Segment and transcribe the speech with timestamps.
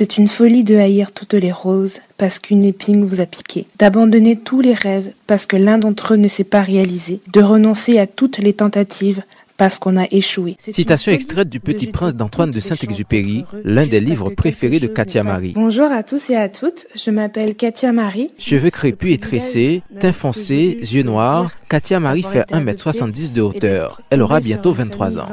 [0.00, 4.36] C'est une folie de haïr toutes les roses parce qu'une épine vous a piqué, d'abandonner
[4.38, 8.06] tous les rêves parce que l'un d'entre eux ne s'est pas réalisé, de renoncer à
[8.06, 9.24] toutes les tentatives
[9.56, 10.56] parce qu'on a échoué.
[10.70, 15.52] Citation extraite du Petit Prince d'Antoine de Saint-Exupéry, l'un des livres préférés de Katia Marie.
[15.56, 18.30] Bonjour à tous et à toutes, je m'appelle Katia Marie.
[18.38, 24.00] Cheveux crépus et tressés, teint foncé, yeux noirs, Katia Marie fait 1m70 de hauteur.
[24.08, 25.28] Elle aura bientôt 23 ans.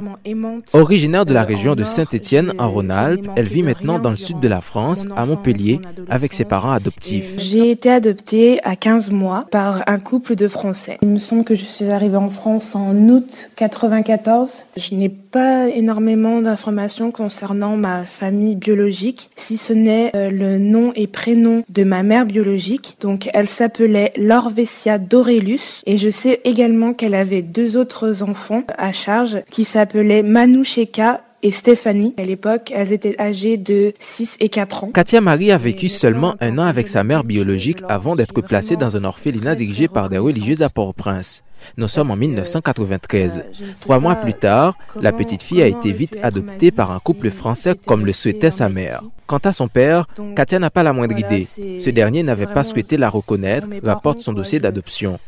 [0.74, 4.48] Originaire de la région de Saint-Étienne en Rhône-Alpes, elle vit maintenant dans le sud de
[4.50, 5.80] la France, à Montpellier,
[6.10, 7.36] avec ses parents adoptifs.
[7.38, 10.98] J'ai été adoptée à 15 mois par un couple de Français.
[11.02, 15.68] Il me semble que je suis arrivée en France en août 94 je n'ai pas
[15.70, 21.84] énormément d'informations concernant ma famille biologique, si ce n'est euh, le nom et prénom de
[21.84, 22.98] ma mère biologique.
[23.02, 28.92] Donc elle s'appelait Lorvesia Dorelus et je sais également qu'elle avait deux autres enfants à
[28.92, 32.14] charge qui s'appelaient Manoucheka et Stéphanie.
[32.18, 34.92] À l'époque, elles étaient âgées de 6 et 4 ans.
[34.92, 38.98] Katia Marie a vécu seulement un an avec sa mère biologique avant d'être placée dans
[38.98, 41.44] un orphelinat dirigé par des religieuses à Port-au-Prince.
[41.78, 43.46] Nous sommes en 1993.
[43.82, 47.76] Trois mois plus tard, la petite fille a été vite adoptée par un couple français
[47.86, 49.02] comme le souhaitait sa mère.
[49.28, 51.48] Quant à son père, Katia n'a pas la moindre idée.
[51.80, 55.20] Ce dernier n'avait pas souhaité la reconnaître, rapporte son dossier d'adoption.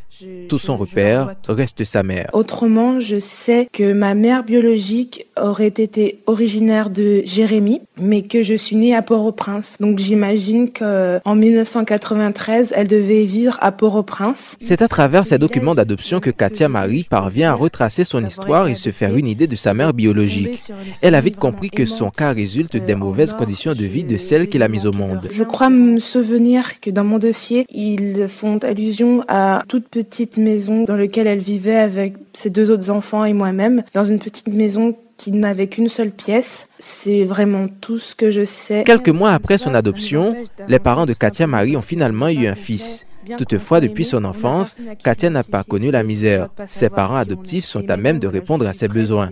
[0.50, 2.28] Tout son repère reste sa mère.
[2.34, 8.56] Autrement, je sais que ma mère biologique aurait été originaire de Jérémy, mais que je
[8.56, 9.76] suis née à Port-au-Prince.
[9.80, 14.56] Donc j'imagine qu'en 1993, elle devait vivre à Port-au-Prince.
[14.60, 18.76] C'est à travers ces documents d'adoption que Katia Marie parvient à retracer son histoire et
[18.76, 20.72] se faire une idée de sa mère biologique.
[21.02, 24.48] Elle a vite compris que son cas résulte des mauvaises conditions de vie de celle
[24.48, 25.28] qui l'a mise au monde.
[25.32, 30.84] Je crois me souvenir que dans mon dossier, ils font allusion à toute petite maison
[30.84, 34.96] dans laquelle elle vivait avec ses deux autres enfants et moi-même, dans une petite maison
[35.18, 36.68] qui n'avait qu'une seule pièce.
[36.80, 38.84] C'est vraiment tout ce que je sais.
[38.84, 40.36] Quelques mois après son adoption,
[40.68, 43.06] les parents de Katia Marie ont finalement eu un fils.
[43.38, 46.50] Toutefois, depuis son enfance, Katia n'a pas connu la misère.
[46.68, 49.30] Ses parents adoptifs sont à même de répondre à ses besoins.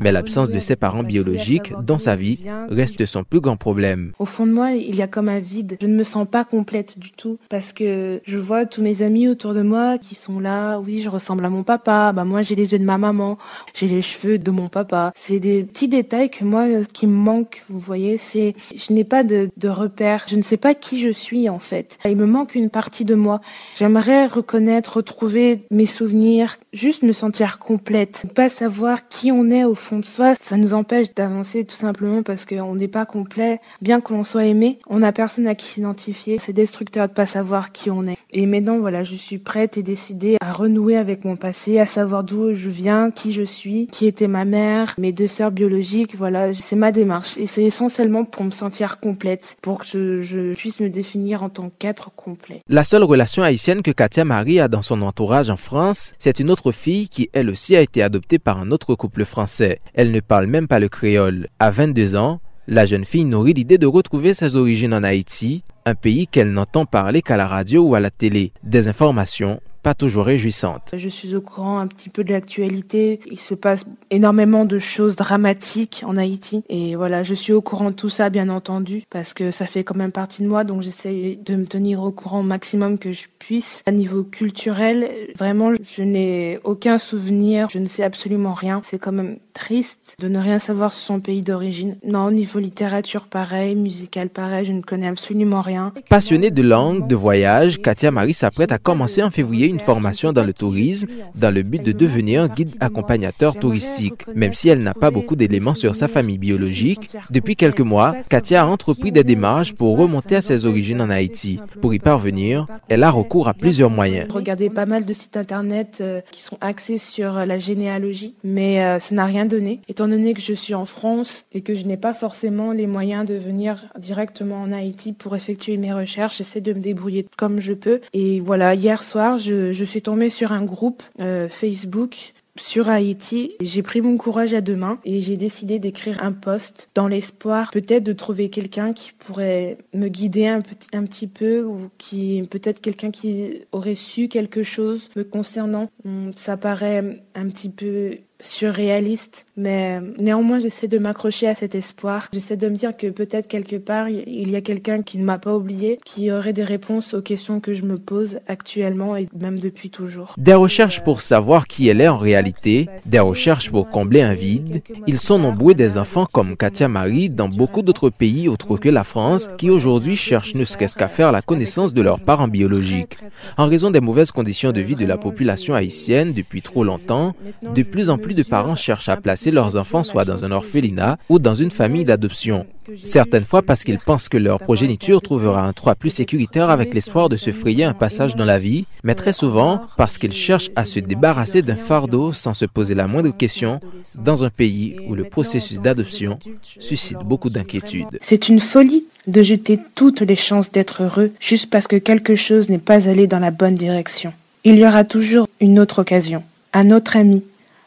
[0.00, 2.40] Mais l'absence de ses parents biologiques dans sa vie
[2.70, 4.12] reste son plus grand problème.
[4.18, 5.76] Au fond de moi, il y a comme un vide.
[5.80, 9.28] Je ne me sens pas complète du tout parce que je vois tous mes amis
[9.28, 10.78] autour de moi qui sont là.
[10.78, 12.12] Oui, je ressemble à mon papa.
[12.12, 13.38] Bah, moi, j'ai les yeux de ma maman.
[13.74, 15.12] J'ai les cheveux de mon papa.
[15.14, 17.62] C'est des petits détails que moi, qui me manquent.
[17.68, 20.24] Vous voyez, c'est, je n'ai pas de, de repères.
[20.28, 21.98] Je ne sais pas qui je suis, en fait.
[22.04, 23.35] Il me manque une partie de moi.
[23.76, 28.26] J'aimerais reconnaître, retrouver mes souvenirs, juste me sentir complète.
[28.34, 32.22] Pas savoir qui on est au fond de soi, ça nous empêche d'avancer tout simplement
[32.22, 33.60] parce qu'on n'est pas complet.
[33.80, 36.38] Bien que l'on soit aimé, on n'a personne à qui s'identifier.
[36.38, 38.18] C'est destructeur de pas savoir qui on est.
[38.38, 42.22] Et maintenant, voilà, je suis prête et décidée à renouer avec mon passé, à savoir
[42.22, 46.14] d'où je viens, qui je suis, qui était ma mère, mes deux sœurs biologiques.
[46.14, 47.38] Voilà, c'est ma démarche.
[47.38, 51.48] Et c'est essentiellement pour me sentir complète, pour que je, je puisse me définir en
[51.48, 52.60] tant qu'être complet.
[52.68, 56.50] La seule relation haïtienne que Katia Marie a dans son entourage en France, c'est une
[56.50, 59.80] autre fille qui elle aussi a été adoptée par un autre couple français.
[59.94, 61.48] Elle ne parle même pas le créole.
[61.58, 65.94] À 22 ans, la jeune fille nourrit l'idée de retrouver ses origines en Haïti, un
[65.94, 68.52] pays qu'elle n'entend parler qu'à la radio ou à la télé.
[68.62, 70.96] Des informations pas toujours réjouissantes.
[70.96, 73.20] Je suis au courant un petit peu de l'actualité.
[73.30, 76.64] Il se passe énormément de choses dramatiques en Haïti.
[76.68, 79.84] Et voilà, je suis au courant de tout ça, bien entendu, parce que ça fait
[79.84, 80.64] quand même partie de moi.
[80.64, 83.84] Donc j'essaie de me tenir au courant au maximum que je puisse.
[83.86, 87.68] À niveau culturel, vraiment, je n'ai aucun souvenir.
[87.70, 88.80] Je ne sais absolument rien.
[88.82, 91.96] C'est quand même triste de ne rien savoir sur son pays d'origine.
[92.06, 95.92] Non, au niveau littérature, pareil, musical, pareil, je ne connais absolument rien.
[96.10, 100.44] Passionnée de langue, de voyage, Katia Marie s'apprête à commencer en février une formation dans
[100.44, 104.26] le tourisme dans le but de devenir un guide accompagnateur touristique.
[104.34, 108.62] Même si elle n'a pas beaucoup d'éléments sur sa famille biologique, depuis quelques mois, Katia
[108.62, 111.60] a entrepris des démarches pour remonter à ses origines en Haïti.
[111.80, 114.26] Pour y parvenir, elle a recours à plusieurs moyens.
[114.30, 118.98] Regardez pas mal de sites internet euh, qui sont axés sur la généalogie, mais euh,
[118.98, 119.80] ça n'a rien donné.
[119.88, 123.26] Étant donné que je suis en France et que je n'ai pas forcément les moyens
[123.26, 127.72] de venir directement en Haïti pour effectuer mes recherches, j'essaie de me débrouiller comme je
[127.72, 128.00] peux.
[128.12, 133.54] Et voilà, hier soir, je, je, suis tombée sur un groupe euh, Facebook sur Haïti.
[133.60, 137.70] J'ai pris mon courage à deux mains et j'ai décidé d'écrire un post dans l'espoir
[137.70, 142.42] peut-être de trouver quelqu'un qui pourrait me guider un petit, un petit peu ou qui
[142.50, 145.90] peut-être quelqu'un qui aurait su quelque chose me concernant.
[146.36, 152.28] Ça paraît un petit peu surréaliste, mais néanmoins j'essaie de m'accrocher à cet espoir.
[152.32, 155.38] J'essaie de me dire que peut-être quelque part il y a quelqu'un qui ne m'a
[155.38, 159.58] pas oublié, qui aurait des réponses aux questions que je me pose actuellement et même
[159.58, 160.34] depuis toujours.
[160.38, 164.82] Des recherches pour savoir qui elle est en réalité, des recherches pour combler un vide.
[165.06, 169.04] Ils sont nombreux des enfants comme Katia Marie dans beaucoup d'autres pays autres que la
[169.04, 173.18] France qui aujourd'hui cherchent ne serait-ce qu'à faire la connaissance de leurs parents biologiques.
[173.56, 177.82] En raison des mauvaises conditions de vie de la population haïtienne depuis trop longtemps, de
[177.82, 181.38] plus en plus de parents cherchent à placer leurs enfants soit dans un orphelinat ou
[181.38, 182.66] dans une famille d'adoption.
[183.02, 187.28] Certaines fois parce qu'ils pensent que leur progéniture trouvera un toit plus sécuritaire avec l'espoir
[187.28, 190.84] de se frayer un passage dans la vie, mais très souvent parce qu'ils cherchent à
[190.84, 193.80] se débarrasser d'un fardeau sans se poser la moindre question
[194.16, 196.38] dans un pays où le processus d'adoption
[196.78, 198.18] suscite beaucoup d'inquiétudes.
[198.20, 202.68] C'est une folie de jeter toutes les chances d'être heureux juste parce que quelque chose
[202.68, 204.32] n'est pas allé dans la bonne direction.
[204.64, 206.42] Il y aura toujours une autre occasion,
[206.72, 207.42] un autre ami,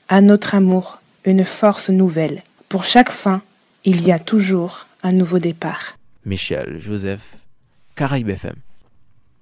[0.10, 2.44] un autre amour, une force nouvelle.
[2.68, 3.42] Pour chaque fin,
[3.86, 5.98] il y a toujours un nouveau départ.
[6.26, 7.36] Michel Joseph,
[7.96, 8.56] Caraïbes FM.